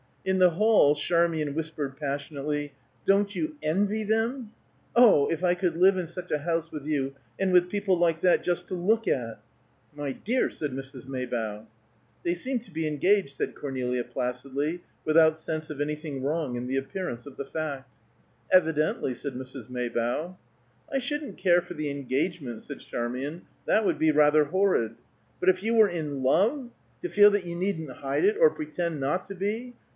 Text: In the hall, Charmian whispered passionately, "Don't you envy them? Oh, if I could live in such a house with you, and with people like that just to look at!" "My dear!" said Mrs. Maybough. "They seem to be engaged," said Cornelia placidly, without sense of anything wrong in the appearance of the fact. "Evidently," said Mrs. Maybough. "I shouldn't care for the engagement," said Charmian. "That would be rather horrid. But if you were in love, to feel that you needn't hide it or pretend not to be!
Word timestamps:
In 0.25 0.39
the 0.39 0.51
hall, 0.51 0.95
Charmian 0.95 1.53
whispered 1.55 1.95
passionately, 1.97 2.73
"Don't 3.05 3.35
you 3.35 3.57
envy 3.61 4.03
them? 4.03 4.51
Oh, 4.95 5.27
if 5.31 5.43
I 5.43 5.53
could 5.55 5.75
live 5.75 5.97
in 5.97 6.05
such 6.07 6.29
a 6.31 6.39
house 6.39 6.71
with 6.71 6.85
you, 6.85 7.15
and 7.39 7.51
with 7.51 7.69
people 7.69 7.97
like 7.97 8.21
that 8.21 8.43
just 8.43 8.67
to 8.67 8.75
look 8.75 9.07
at!" 9.07 9.39
"My 9.95 10.11
dear!" 10.11 10.49
said 10.51 10.71
Mrs. 10.71 11.07
Maybough. 11.07 11.67
"They 12.23 12.33
seem 12.35 12.59
to 12.59 12.71
be 12.71 12.87
engaged," 12.87 13.35
said 13.35 13.55
Cornelia 13.55 14.03
placidly, 14.03 14.83
without 15.05 15.37
sense 15.39 15.69
of 15.71 15.79
anything 15.81 16.23
wrong 16.23 16.55
in 16.55 16.67
the 16.67 16.77
appearance 16.77 17.27
of 17.27 17.37
the 17.37 17.45
fact. 17.45 17.89
"Evidently," 18.51 19.15
said 19.15 19.33
Mrs. 19.33 19.69
Maybough. 19.69 20.35
"I 20.91 20.97
shouldn't 20.97 21.37
care 21.37 21.61
for 21.61 21.73
the 21.75 21.89
engagement," 21.91 22.61
said 22.63 22.79
Charmian. 22.79 23.43
"That 23.65 23.85
would 23.85 23.97
be 23.99 24.11
rather 24.11 24.45
horrid. 24.45 24.95
But 25.39 25.49
if 25.49 25.61
you 25.63 25.75
were 25.75 25.89
in 25.89 26.21
love, 26.21 26.71
to 27.03 27.09
feel 27.09 27.31
that 27.31 27.45
you 27.45 27.55
needn't 27.55 27.97
hide 27.97 28.25
it 28.25 28.37
or 28.39 28.49
pretend 28.51 28.99
not 28.99 29.25
to 29.27 29.35
be! 29.35 29.75